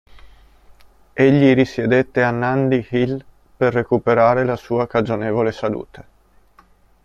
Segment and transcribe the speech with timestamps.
[1.13, 3.23] Egli risiedette a Nandi Hill
[3.55, 6.05] per recuperare la sua cagionevole salute.